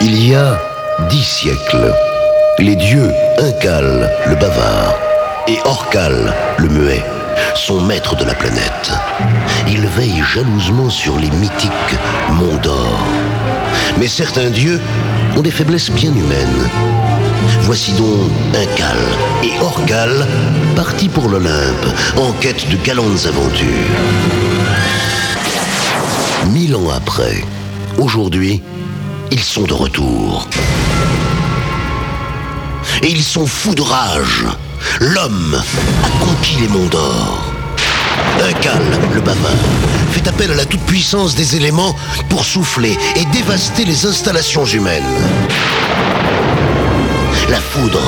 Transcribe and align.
Il 0.00 0.28
y 0.28 0.34
a 0.34 0.58
dix 1.10 1.22
siècles, 1.22 1.92
les 2.58 2.76
dieux 2.76 3.10
Incal, 3.38 4.10
le 4.26 4.34
bavard, 4.36 4.94
et 5.46 5.58
Orcal, 5.64 6.32
le 6.58 6.68
muet, 6.68 7.04
sont 7.54 7.80
maîtres 7.80 8.16
de 8.16 8.24
la 8.24 8.34
planète. 8.34 8.92
Ils 9.66 9.86
veillent 9.86 10.24
jalousement 10.24 10.88
sur 10.90 11.18
les 11.18 11.30
mythiques 11.30 11.98
monts 12.30 12.56
d'or. 12.62 12.98
Mais 13.98 14.08
certains 14.08 14.50
dieux 14.50 14.80
ont 15.36 15.42
des 15.42 15.50
faiblesses 15.50 15.90
bien 15.90 16.10
humaines. 16.10 16.68
Voici 17.62 17.92
donc 17.92 18.30
Incal 18.54 18.98
et 19.42 19.58
Orcal 19.60 20.26
partis 20.74 21.08
pour 21.08 21.28
l'Olympe 21.28 21.86
en 22.16 22.32
quête 22.40 22.68
de 22.70 22.76
galantes 22.76 23.26
aventures. 23.26 23.68
Mille 26.52 26.74
ans 26.76 26.90
après, 26.94 27.44
aujourd'hui, 27.98 28.62
ils 29.30 29.42
sont 29.42 29.64
de 29.64 29.74
retour. 29.74 30.48
Et 33.02 33.10
ils 33.10 33.22
sont 33.22 33.46
fous 33.46 33.74
de 33.74 33.82
rage. 33.82 34.46
L'homme 35.00 35.62
a 36.04 36.24
conquis 36.24 36.56
les 36.60 36.68
monts 36.68 36.88
d'or. 36.88 37.52
Incal, 38.40 38.82
le 39.14 39.20
bavard, 39.20 39.52
fait 40.12 40.26
appel 40.28 40.50
à 40.52 40.54
la 40.54 40.64
toute-puissance 40.64 41.34
des 41.34 41.56
éléments 41.56 41.94
pour 42.28 42.44
souffler 42.44 42.96
et 43.16 43.24
dévaster 43.26 43.84
les 43.84 44.06
installations 44.06 44.64
humaines. 44.64 45.04
La 47.48 47.60
foudre, 47.60 48.02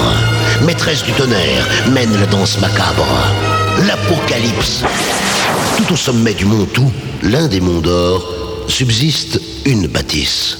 maîtresse 0.66 1.02
du 1.02 1.12
tonnerre, 1.12 1.66
mène 1.92 2.12
la 2.20 2.26
danse 2.26 2.60
macabre. 2.60 3.06
L'apocalypse. 3.86 4.82
Tout 5.76 5.94
au 5.94 5.96
sommet 5.96 6.34
du 6.34 6.44
mont 6.44 6.66
Tout, 6.66 6.92
l'un 7.22 7.48
des 7.48 7.60
monts 7.60 7.80
d'or, 7.80 8.22
subsiste 8.68 9.40
une 9.64 9.86
bâtisse. 9.86 10.58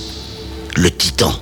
Le 0.76 0.90
Titan. 0.90 1.32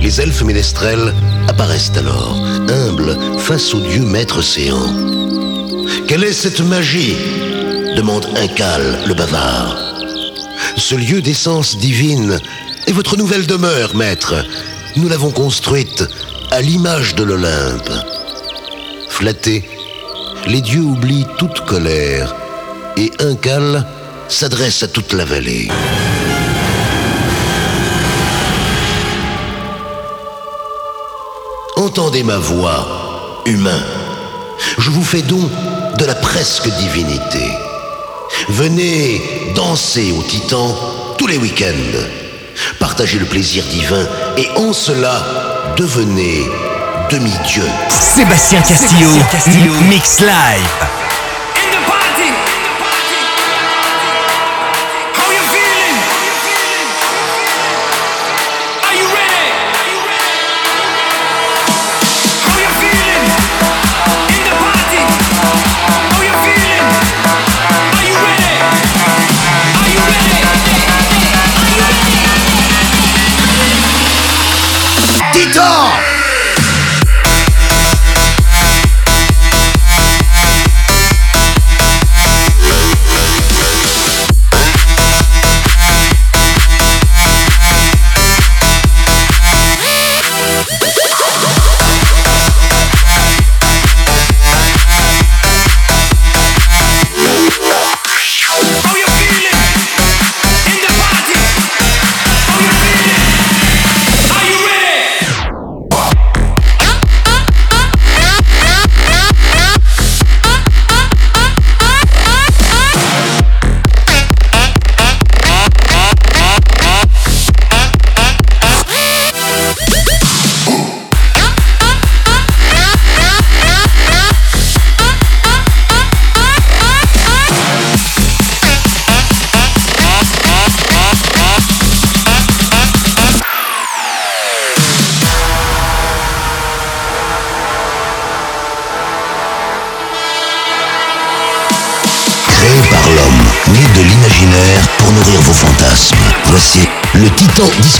Les 0.00 0.20
elfes 0.20 0.42
ménestrels 0.42 1.12
apparaissent 1.48 1.92
alors, 1.96 2.36
humbles, 2.68 3.16
face 3.38 3.74
au 3.74 3.80
dieu 3.80 4.02
maître 4.02 4.40
séant. 4.40 4.94
Quelle 6.06 6.22
est 6.22 6.32
cette 6.32 6.60
magie? 6.60 7.16
demande 7.96 8.26
Incal, 8.36 9.00
le 9.06 9.14
bavard. 9.14 9.76
Ce 10.76 10.94
lieu 10.94 11.20
d'essence 11.22 11.76
divine 11.76 12.38
est 12.86 12.92
votre 12.92 13.16
nouvelle 13.16 13.46
demeure, 13.46 13.94
maître. 13.94 14.34
Nous 14.96 15.08
l'avons 15.08 15.30
construite 15.30 16.04
à 16.50 16.60
l'image 16.60 17.14
de 17.14 17.24
l'Olympe. 17.24 17.90
Flattés, 19.08 19.68
les 20.46 20.60
dieux 20.60 20.80
oublient 20.80 21.26
toute 21.38 21.60
colère 21.64 22.34
et 22.96 23.10
Incal 23.20 23.86
s'adresse 24.28 24.82
à 24.82 24.88
toute 24.88 25.12
la 25.12 25.24
vallée. 25.24 25.68
Entendez 31.76 32.22
ma 32.22 32.38
voix, 32.38 33.42
humain. 33.46 33.82
Je 34.78 34.90
vous 34.90 35.04
fais 35.04 35.22
don 35.22 35.50
de 35.98 36.04
la 36.04 36.14
presque 36.14 36.68
divinité. 36.78 37.50
Venez 38.48 39.52
danser 39.54 40.12
au 40.12 40.22
Titan 40.22 40.74
tous 41.18 41.26
les 41.26 41.38
week-ends. 41.38 42.25
Partagez 42.78 43.18
le 43.18 43.26
plaisir 43.26 43.64
divin 43.64 44.06
et 44.36 44.48
en 44.56 44.72
cela, 44.72 45.74
devenez 45.76 46.46
demi-dieu. 47.10 47.64
Sébastien 47.88 48.60
Castillo, 48.60 49.72
Mix 49.88 50.20
Live. 50.20 50.95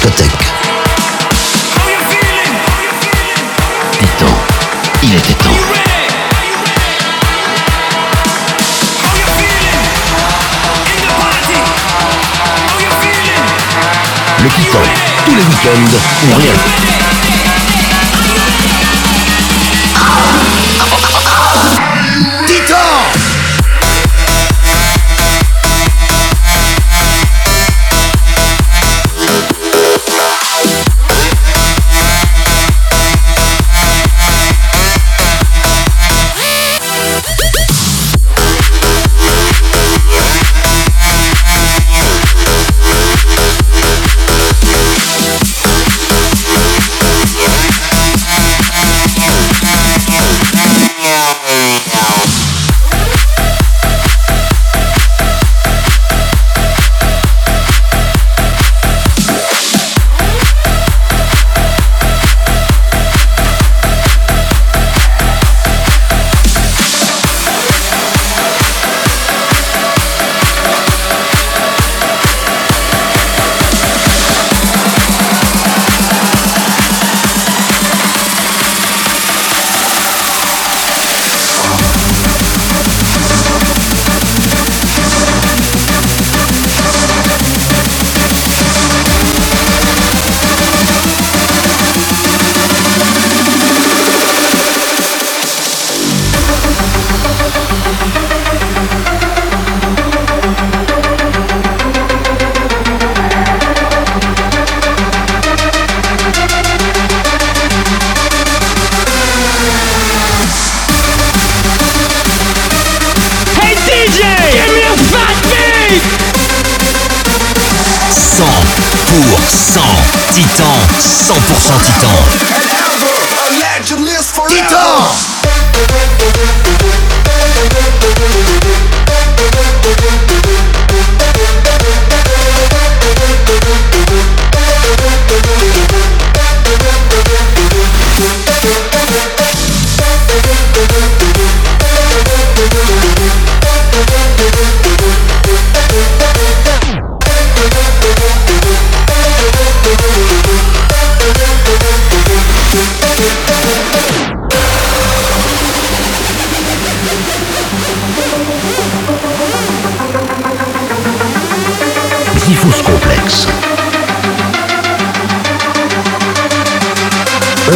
Discothèque. 0.06 0.52
Titan, 3.98 4.26
il 5.02 5.14
était 5.16 5.32
temps. 5.34 5.50
Le 14.38 14.48
tous 15.24 15.34
les 15.34 15.42
week-ends 15.42 15.98
ou 16.28 16.36
rien. 16.36 17.05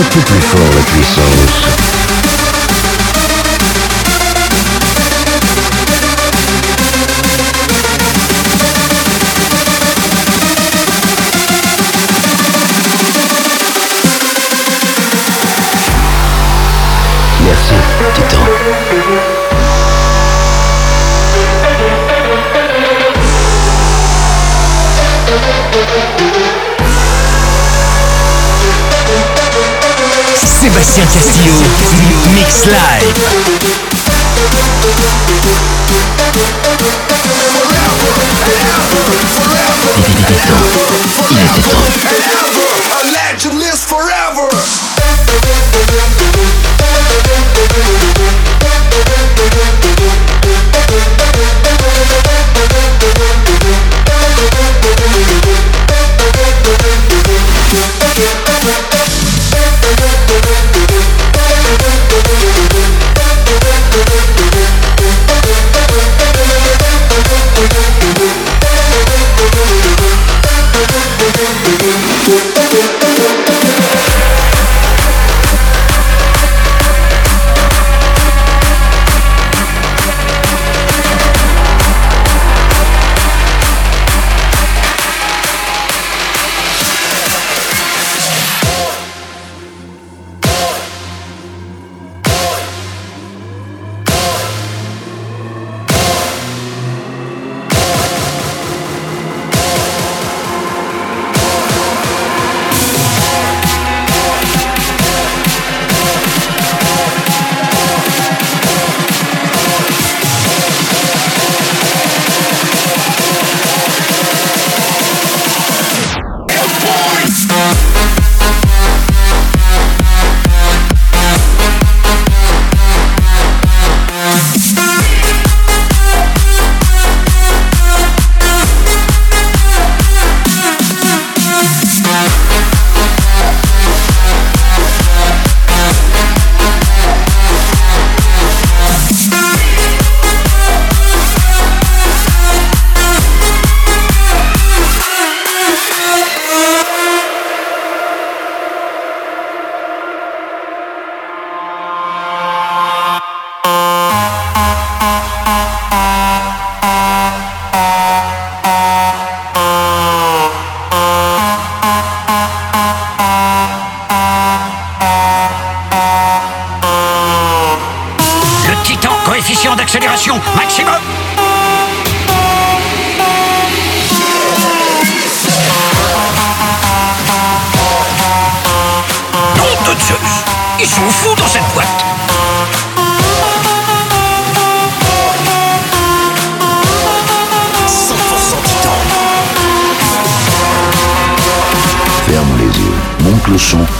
to 0.08 0.18
prefer 0.20 0.58
les 0.76 0.82
puissances. 0.82 1.99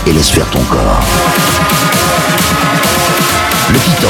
et 0.06 0.12
laisse 0.12 0.30
faire 0.30 0.48
ton 0.48 0.60
corps. 0.60 1.00
Le 3.68 3.78
pitot. 3.78 4.08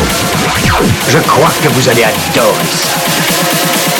Je 1.08 1.18
crois 1.18 1.50
que 1.60 1.68
vous 1.68 1.88
allez 1.88 2.04
adorer 2.04 2.66
ça. 2.72 3.99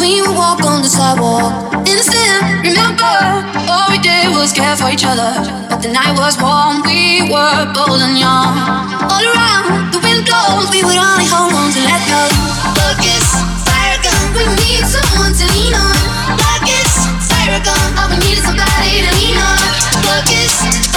when 0.00 0.08
you 0.16 0.24
walk 0.32 0.64
on 0.64 0.80
the 0.80 0.88
sidewalk. 0.88 1.52
Instant, 1.84 2.64
remember, 2.64 3.20
all 3.68 3.86
we 3.92 4.00
did 4.00 4.32
was 4.32 4.50
care 4.50 4.74
for 4.74 4.88
each 4.88 5.04
other. 5.04 5.28
But 5.68 5.84
the 5.84 5.92
night 5.92 6.16
was 6.16 6.40
warm, 6.40 6.80
we 6.88 7.28
were 7.28 7.68
bold 7.76 8.00
and 8.00 8.16
young. 8.16 8.56
All 9.12 9.20
around 9.20 9.92
the 9.92 10.00
windows, 10.00 10.72
we 10.72 10.80
would 10.80 10.96
only 10.96 11.28
hold 11.28 11.52
on 11.52 11.68
to 11.76 11.80
let 11.84 12.02
go. 12.08 12.22
Focus, 12.80 13.26
fire 13.68 14.00
gun, 14.00 14.24
we 14.32 14.42
need 14.64 14.88
someone 14.88 15.36
to 15.36 15.44
lean 15.52 15.76
on. 15.76 15.96
Focus, 16.40 16.90
fire 17.28 17.60
gun, 17.60 17.86
all 18.00 18.08
we 18.08 18.16
need 18.24 18.40
is 18.40 18.44
somebody 18.48 19.04
to 19.04 19.12
lean 19.20 19.36
on. 19.36 19.60
Focus. 20.08 20.89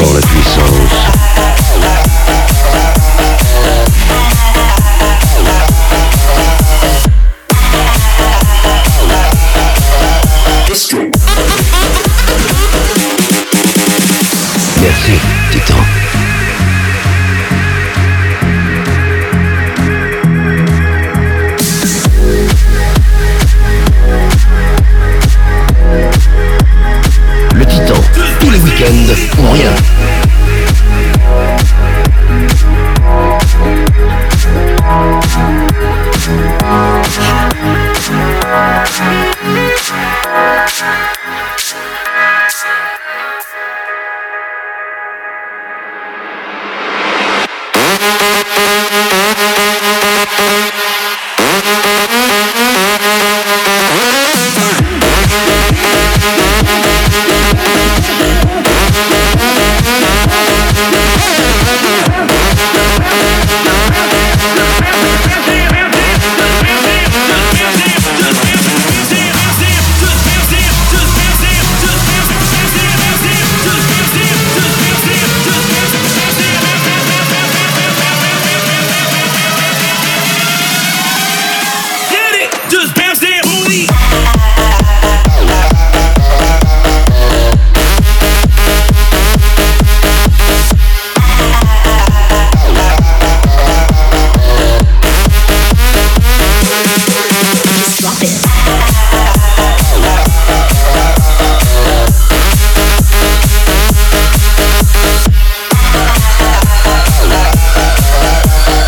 control 0.00 0.16
as 0.16 0.34
we 0.34 0.40
saw. 0.42 0.59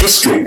Mix 0.03 0.42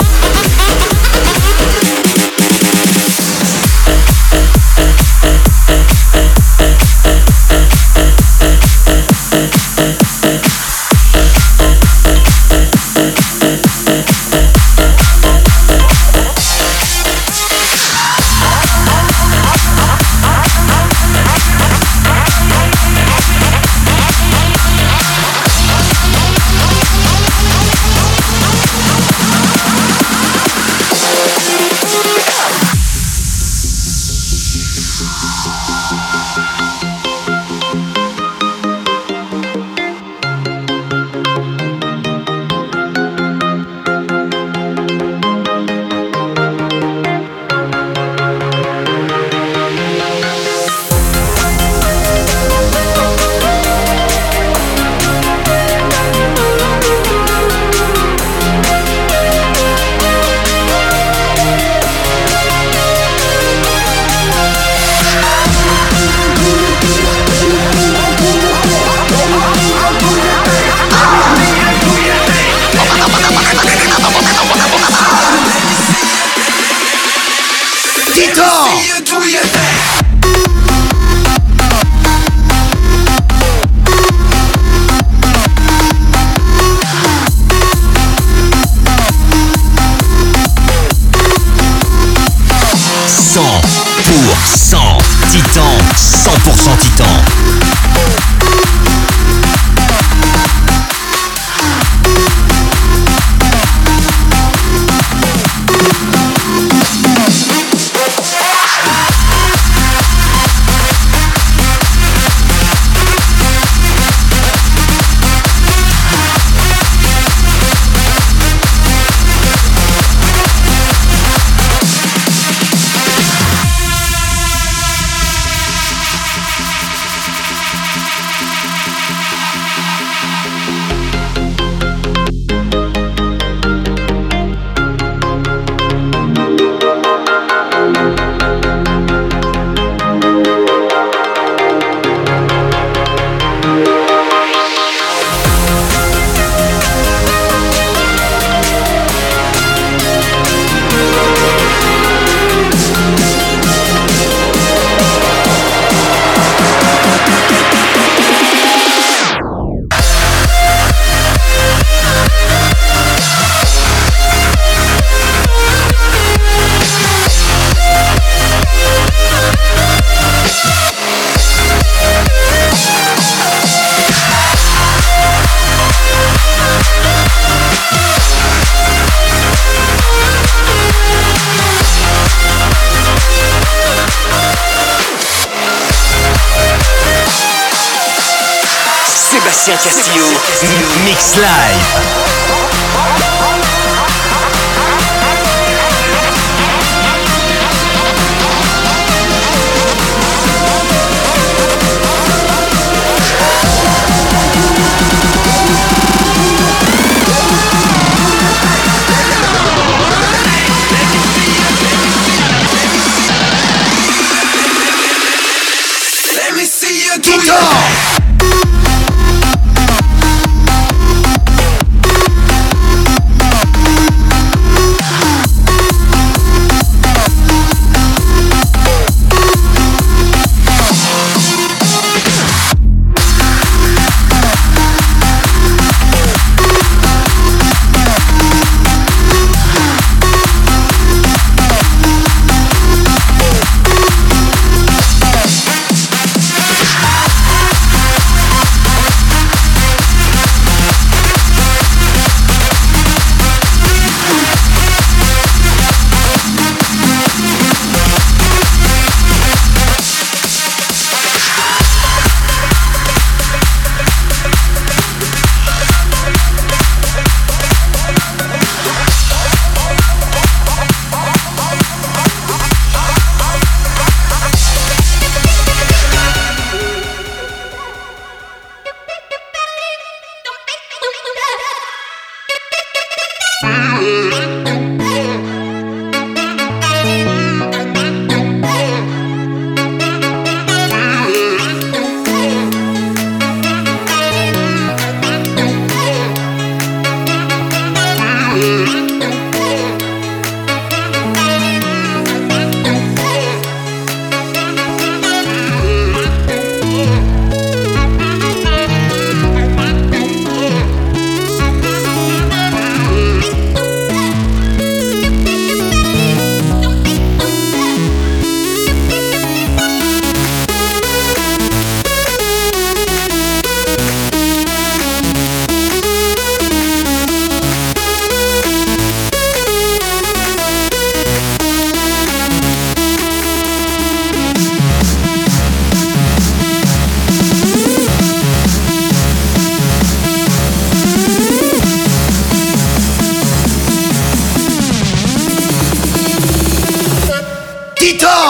Titan 348.18 348.45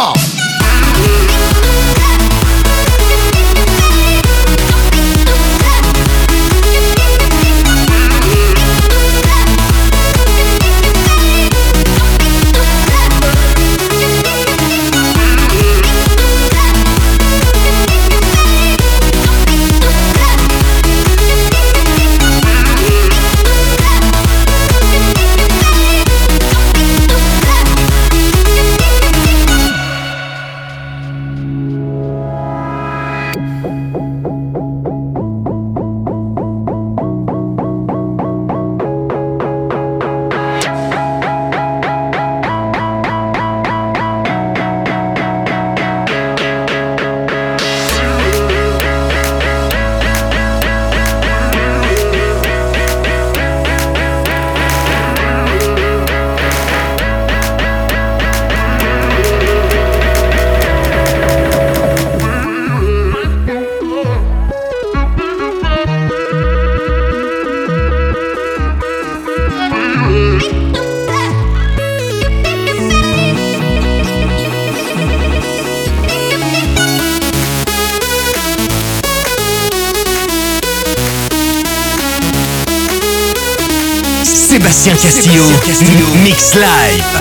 Mix 86.36 86.54
Live. 86.58 87.15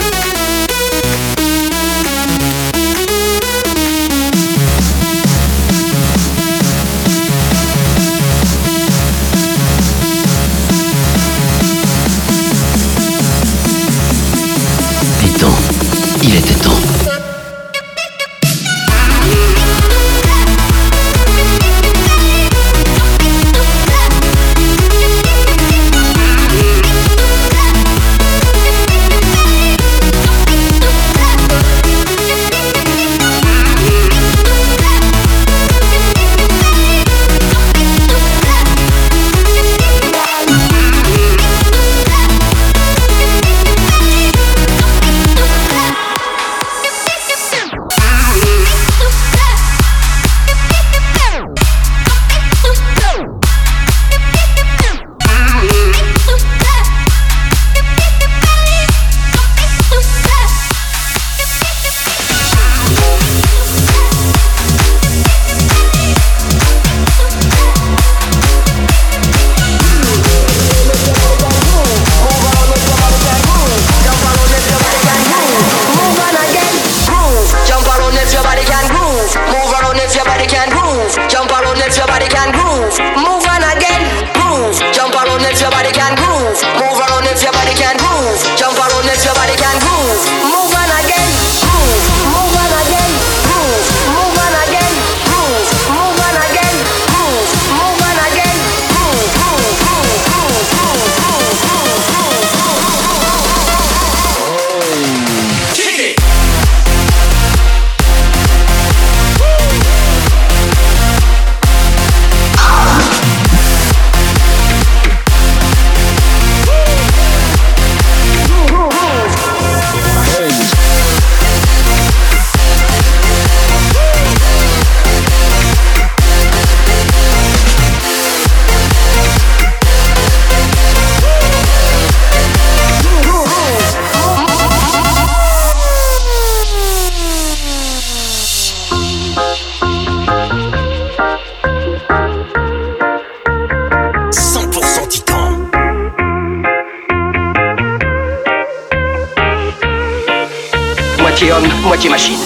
Moitié 151.83 152.09
machine. 152.09 152.39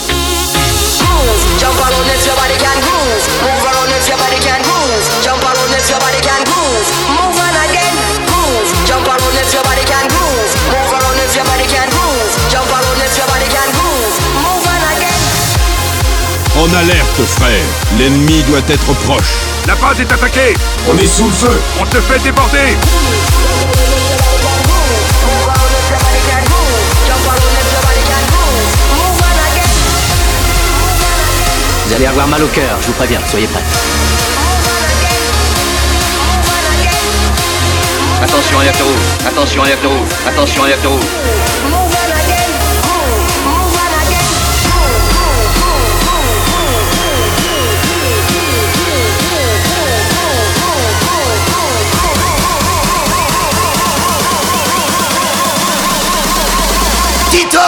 Jump 1.60 1.76
around 1.76 2.08
if 2.08 2.24
your 2.24 2.34
body 2.36 2.56
can 2.56 2.80
groove. 2.80 3.24
Move 3.44 3.64
around 3.68 3.92
if 3.92 4.08
your 4.08 4.16
body 4.16 4.40
can 4.40 4.62
groove. 4.64 5.04
Jump 5.20 5.44
around 5.44 5.72
if 5.76 5.90
your 5.90 6.00
body 6.00 6.20
can 6.24 6.40
groove. 6.48 6.88
Move 7.12 7.36
on 7.36 7.56
again, 7.68 7.96
groove. 8.24 8.64
Jump 8.88 9.04
around 9.04 9.36
if 9.36 9.52
your 9.52 9.62
body 9.64 9.84
can 9.84 10.08
groove. 10.08 10.50
Move 10.72 10.92
around 10.96 11.20
if 11.20 11.36
your 11.36 11.44
body 11.44 11.68
can 11.68 11.88
groove. 11.92 12.32
Jump 12.48 12.70
around 12.72 13.00
if 13.04 13.12
your 13.12 13.28
body 13.28 13.48
can 13.52 13.68
groove. 13.76 14.14
Move 14.40 14.64
on 14.64 14.82
again. 14.96 15.20
En 16.56 16.72
alerte, 16.72 17.20
frère. 17.36 17.68
L'ennemi 17.98 18.42
doit 18.48 18.64
être 18.68 18.92
proche. 19.04 19.36
La 19.66 19.74
base 19.74 20.00
est 20.00 20.10
attaquée 20.10 20.54
On 20.90 20.96
est 20.96 21.06
sous 21.06 21.26
le 21.26 21.32
feu 21.32 21.60
On 21.78 21.84
se 21.84 22.00
fait 22.00 22.20
déborder 22.20 22.74
Vous 31.88 31.94
allez 31.94 32.06
avoir 32.06 32.28
mal 32.28 32.42
au 32.42 32.46
cœur, 32.48 32.76
je 32.82 32.88
vous 32.88 32.92
préviens, 32.92 33.18
soyez 33.30 33.46
prêts. 33.46 33.62
Attention, 38.22 38.58
alerte 38.58 38.82
rouge. 38.82 39.26
Attention, 39.26 39.62
alerte 39.62 39.86
rouge. 39.86 40.08
Attention, 40.26 40.64
alerte 40.64 40.84
rouge. 40.84 41.00
Titan 57.30 57.67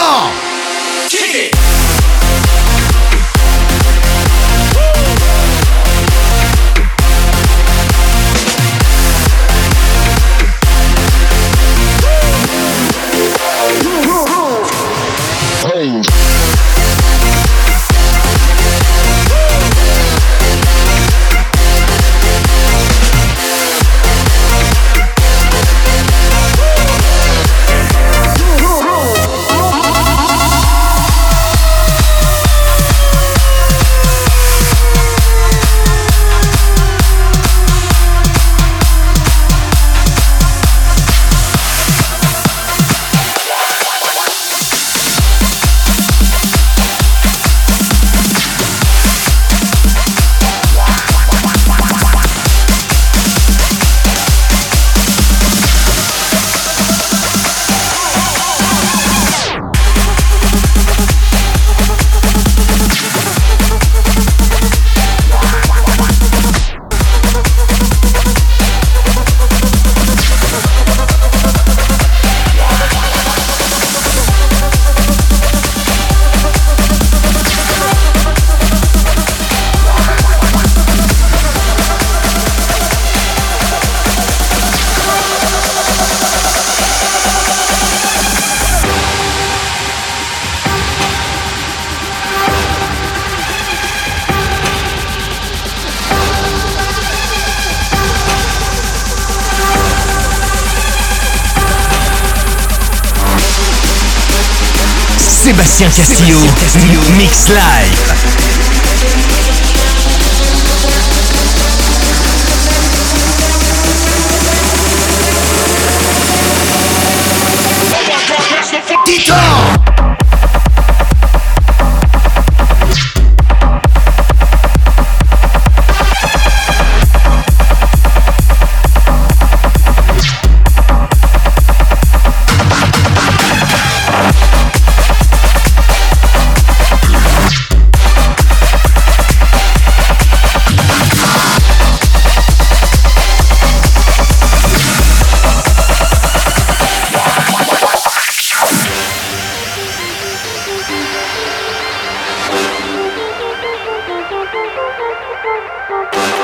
Je 155.91 156.40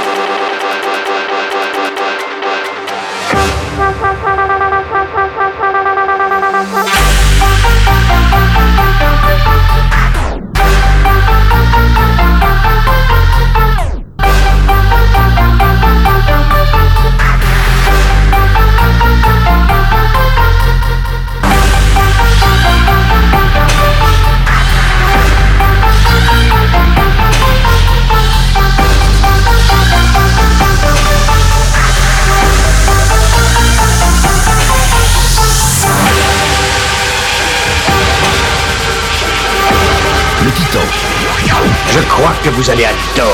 vous 42.57 42.71
allez 42.71 42.85
adorer 42.85 43.26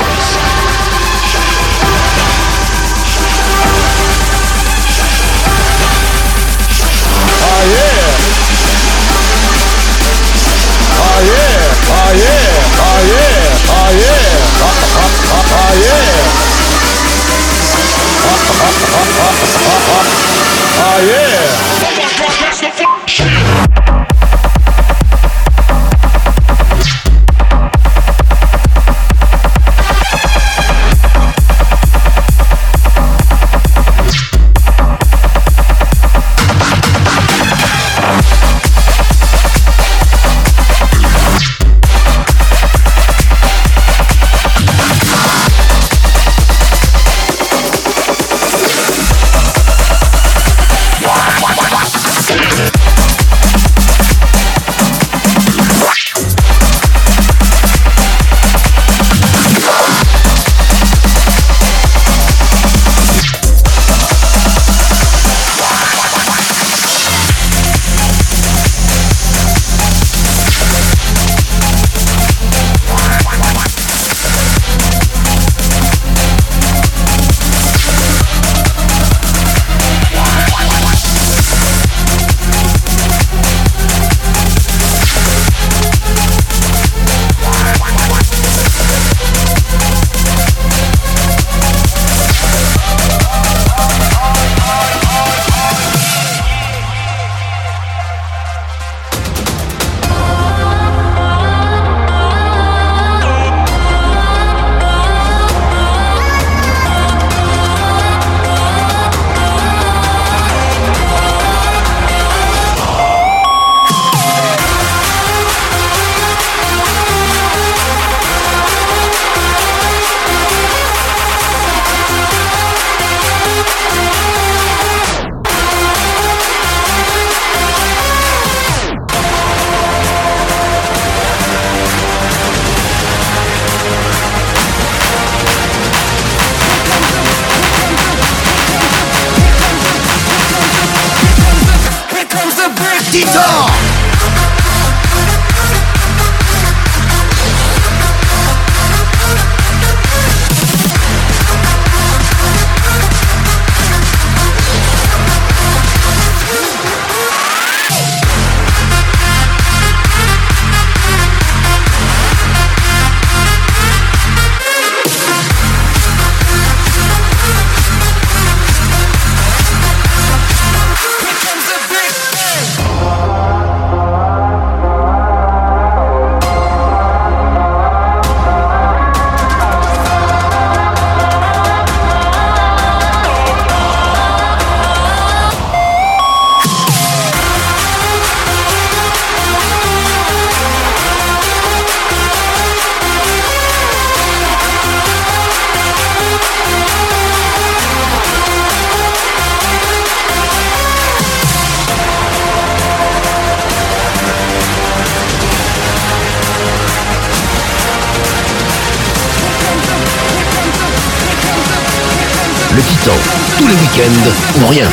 tous 213.64 213.70
les 213.70 213.76
week-ends 213.76 214.60
ou 214.60 214.66
rien. 214.66 214.86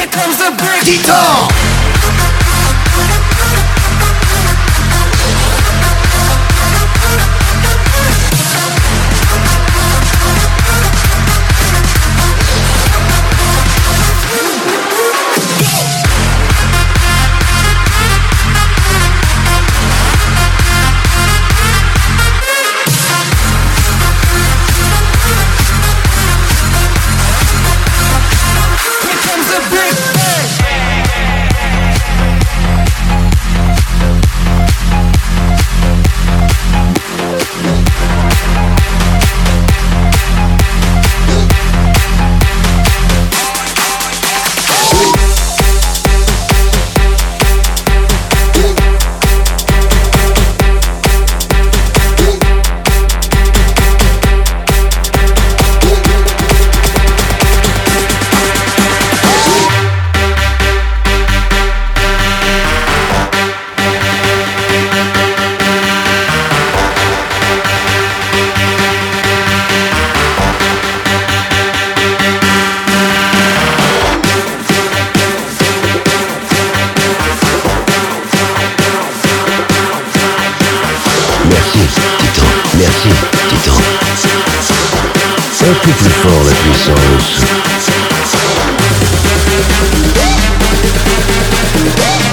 Un 85.64 85.74
peu 85.74 85.92
plus 85.92 86.10
fort 86.10 86.44
la 86.44 86.54
puissance. 86.56 87.42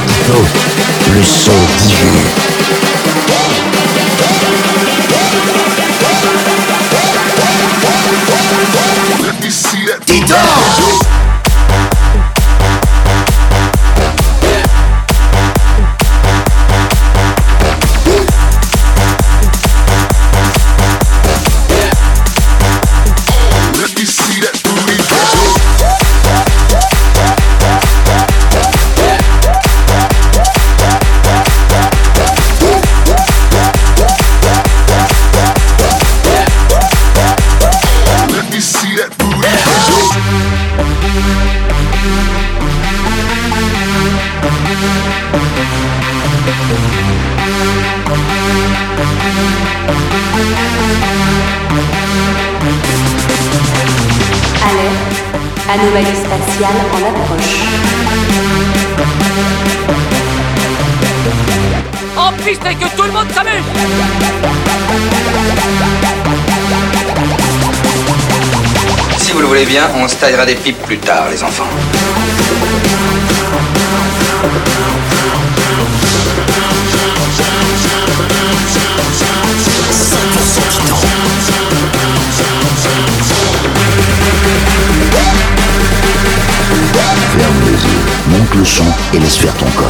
Titan, 0.06 0.44
le 1.14 1.22
son 1.22 1.52
divin. 1.86 2.48
Anomalie 55.68 56.14
spatiale 56.14 56.80
en 56.94 57.02
approche. 57.08 57.60
En 62.16 62.32
piste 62.42 62.62
et 62.70 62.74
que 62.74 62.96
tout 62.96 63.02
le 63.02 63.12
monde 63.12 63.26
s'amuse 63.34 63.64
Si 69.18 69.32
vous 69.32 69.40
le 69.40 69.46
voulez 69.46 69.66
bien, 69.66 69.88
on 69.96 70.08
se 70.08 70.16
taillera 70.16 70.46
des 70.46 70.54
pipes 70.54 70.82
plus 70.84 70.98
tard, 70.98 71.26
les 71.30 71.42
enfants. 71.42 71.68
Ferme 87.38 87.60
les 87.66 87.70
yeux, 87.70 88.36
monte 88.36 88.54
le 88.56 88.64
son 88.64 88.84
et 89.14 89.18
laisse 89.20 89.36
faire 89.36 89.54
ton 89.54 89.66
corps. 89.66 89.88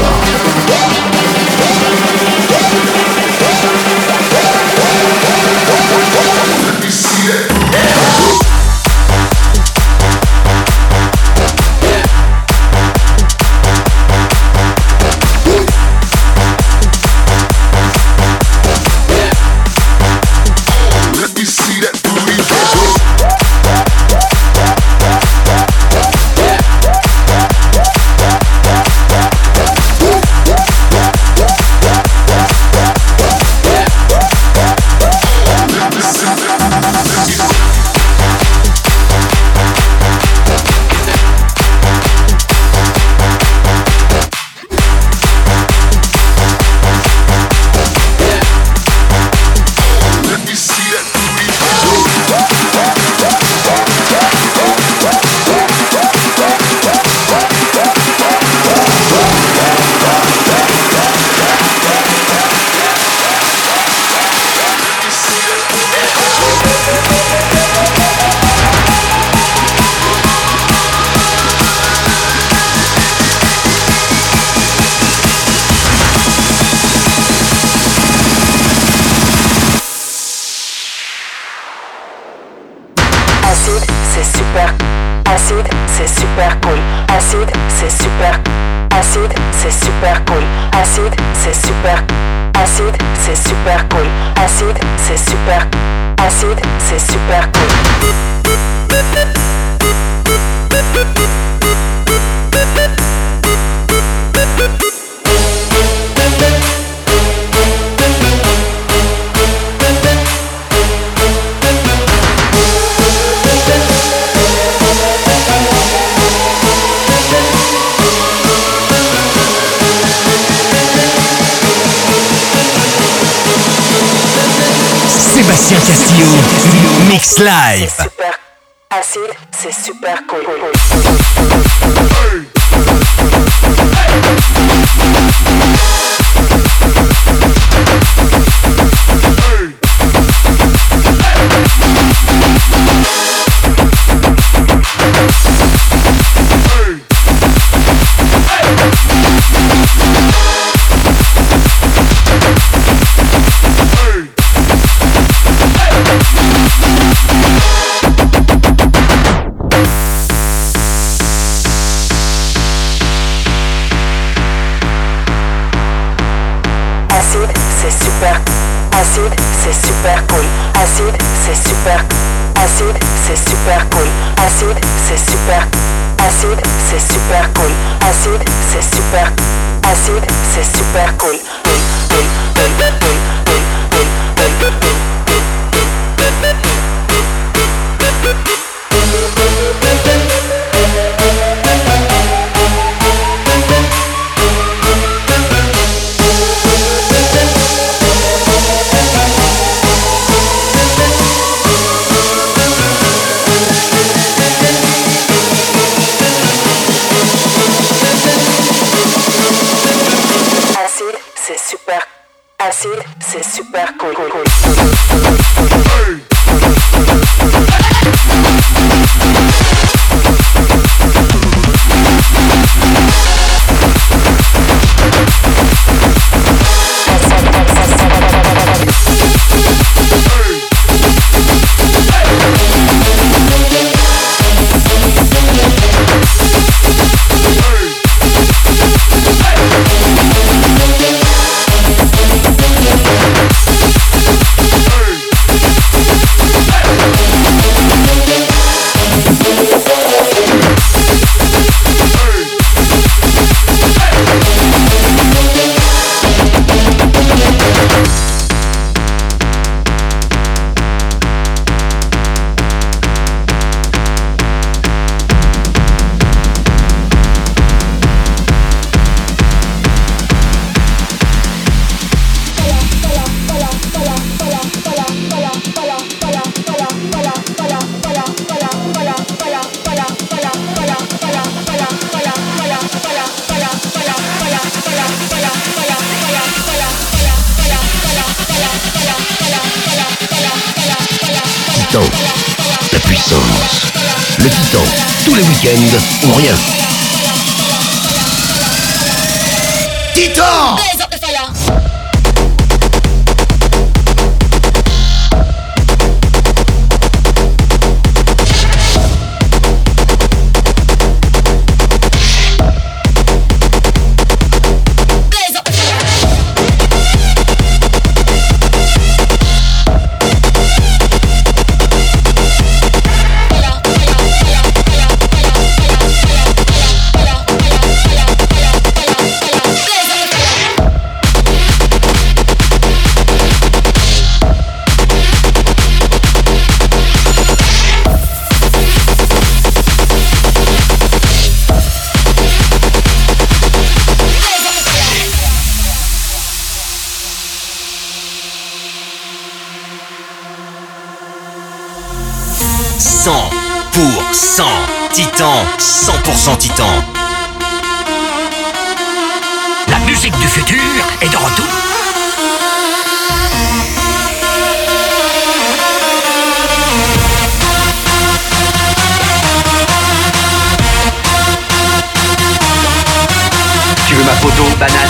banane 374.79 375.09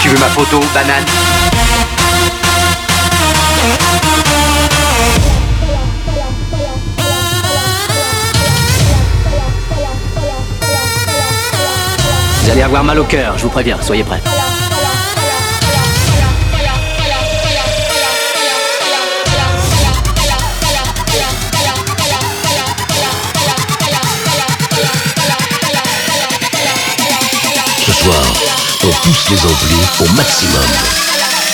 Tu 0.00 0.08
veux 0.08 0.18
ma 0.18 0.28
photo, 0.28 0.60
banane? 0.72 1.04
Vous 12.42 12.50
allez 12.50 12.62
avoir 12.62 12.84
mal 12.84 12.98
au 12.98 13.04
cœur, 13.04 13.36
je 13.38 13.44
vous 13.44 13.50
préviens, 13.50 13.78
soyez 13.80 14.04
prêts. 14.04 14.20
on 28.86 28.90
pousse 28.90 29.30
les 29.30 29.38
amplis 29.46 29.80
au 30.00 30.12
maximum. 30.12 31.53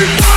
Peace. 0.00 0.29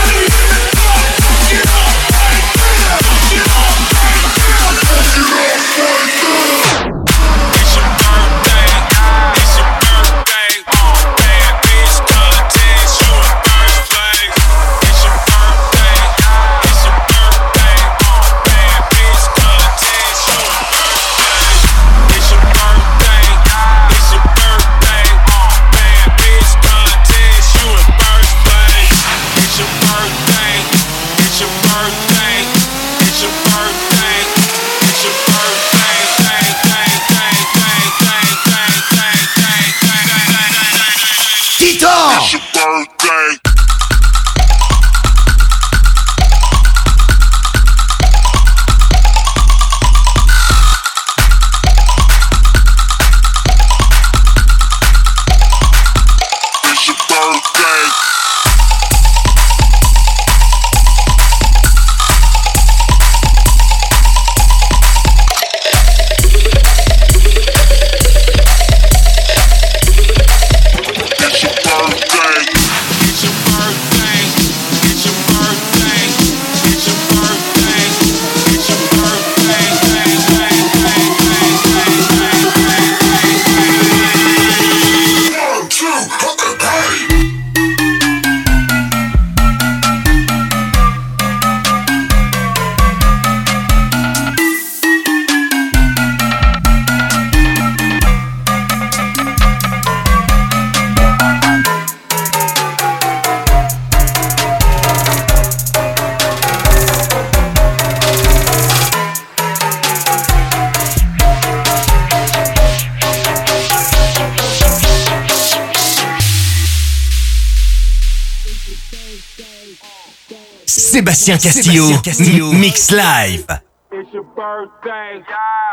Sébastien 120.94 121.40
Castillo, 121.40 122.00
Castillo. 122.04 122.54
Mix 122.54 122.92
Live. 122.92 123.48
It's 123.92 124.14
your 124.14 124.22
birthday, 124.38 125.24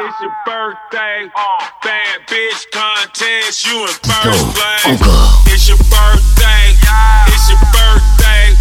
it's 0.00 0.20
your 0.22 0.32
birthday. 0.46 1.28
Bad 1.84 2.24
bitch 2.26 2.64
contest, 2.72 3.66
you 3.66 3.82
in 3.82 3.88
first 4.00 4.54
place. 4.56 4.86
Encore. 4.86 5.28
It's 5.52 5.68
your 5.68 5.76
birthday, 5.76 6.72
it's 7.28 7.50
your 7.52 7.60
birthday. 7.68 8.56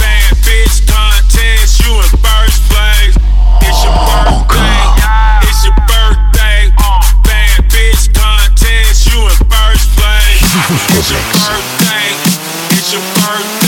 Bad 0.00 0.32
bitch 0.48 0.80
contest, 0.88 1.76
you 1.84 1.92
in 1.92 2.08
first 2.24 2.62
place. 2.72 3.12
It's 3.68 3.84
your 3.84 3.92
birthday, 4.08 4.80
it's 5.44 5.60
your 5.60 5.76
birthday. 5.92 6.72
Bad 7.28 7.68
bitch 7.68 8.08
contest, 8.16 9.12
you 9.12 9.28
in 9.28 9.36
first 9.44 9.92
place. 9.92 10.40
It's 10.40 11.12
your 11.12 11.20
birthday, 11.36 12.16
it's 12.72 12.96
your 12.96 13.04
birthday, 13.12 13.67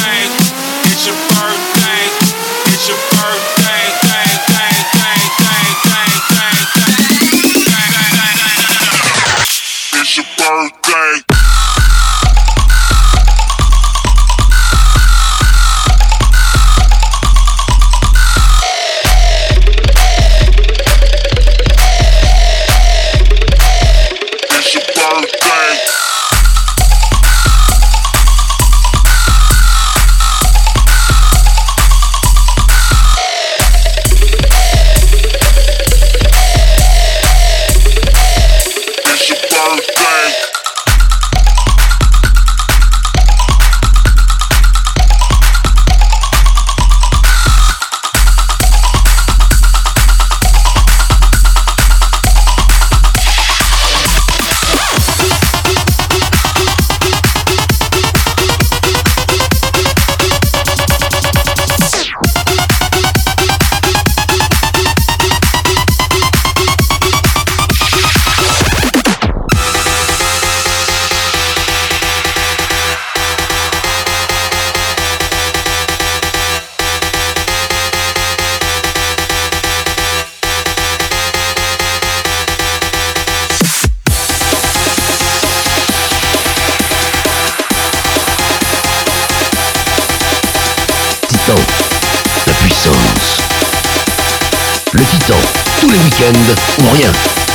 les 95.91 95.99
week-ends 95.99 96.83
ou 96.85 96.97
rien. 96.97 97.50